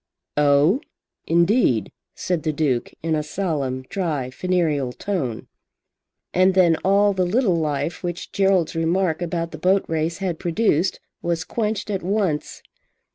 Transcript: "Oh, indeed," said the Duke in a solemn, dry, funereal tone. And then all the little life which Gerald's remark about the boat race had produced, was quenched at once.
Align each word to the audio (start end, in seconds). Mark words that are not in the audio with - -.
"Oh, 0.37 0.81
indeed," 1.27 1.91
said 2.15 2.41
the 2.41 2.51
Duke 2.51 2.91
in 3.03 3.13
a 3.13 3.21
solemn, 3.21 3.83
dry, 3.83 4.31
funereal 4.31 4.93
tone. 4.93 5.47
And 6.33 6.55
then 6.55 6.75
all 6.77 7.13
the 7.13 7.23
little 7.23 7.55
life 7.59 8.01
which 8.01 8.31
Gerald's 8.31 8.73
remark 8.73 9.21
about 9.21 9.51
the 9.51 9.59
boat 9.59 9.85
race 9.87 10.17
had 10.17 10.39
produced, 10.39 10.99
was 11.21 11.43
quenched 11.43 11.91
at 11.91 12.01
once. 12.01 12.63